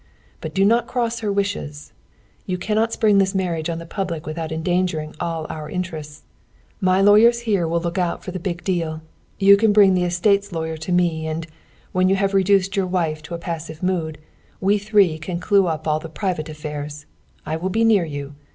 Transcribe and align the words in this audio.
"But 0.41 0.55
do 0.55 0.65
not 0.65 0.87
cross 0.87 1.19
her 1.19 1.31
wishes. 1.31 1.93
You 2.47 2.57
cannot 2.57 2.91
spring 2.91 3.19
this 3.19 3.35
marriage 3.35 3.69
on 3.69 3.77
the 3.77 3.85
public 3.85 4.25
without 4.25 4.51
endangering 4.51 5.13
all 5.19 5.45
our 5.47 5.69
interests. 5.69 6.23
My 6.79 7.01
lawyers 7.01 7.41
here 7.41 7.67
will 7.67 7.81
look 7.81 7.99
out 7.99 8.23
for 8.23 8.31
the 8.31 8.39
big 8.39 8.63
deal. 8.63 9.03
You 9.37 9.57
can 9.57 9.71
bring 9.71 9.93
the 9.93 10.03
estate's 10.03 10.51
lawyer 10.51 10.75
to 10.75 10.91
me, 10.91 11.27
and, 11.27 11.45
when 11.91 12.09
you 12.09 12.15
have 12.15 12.33
reduced 12.33 12.75
your 12.75 12.87
wife 12.87 13.21
to 13.21 13.35
a 13.35 13.37
passive 13.37 13.83
mood, 13.83 14.17
we 14.59 14.79
three 14.79 15.19
can 15.19 15.39
clue 15.39 15.67
up 15.67 15.87
all 15.87 15.99
the 15.99 16.09
private 16.09 16.49
affairs. 16.49 17.05
I 17.45 17.55
will 17.57 17.69
be 17.69 17.83
near 17.83 18.03
you. 18.03 18.33